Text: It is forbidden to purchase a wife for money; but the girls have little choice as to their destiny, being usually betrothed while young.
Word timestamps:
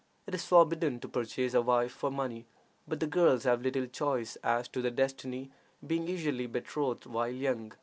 It 0.25 0.33
is 0.33 0.47
forbidden 0.47 0.99
to 1.01 1.07
purchase 1.07 1.53
a 1.53 1.61
wife 1.61 1.91
for 1.91 2.09
money; 2.09 2.47
but 2.87 2.99
the 2.99 3.05
girls 3.05 3.43
have 3.43 3.61
little 3.61 3.85
choice 3.85 4.35
as 4.37 4.67
to 4.69 4.81
their 4.81 4.89
destiny, 4.89 5.51
being 5.85 6.07
usually 6.07 6.47
betrothed 6.47 7.05
while 7.05 7.29
young. 7.29 7.73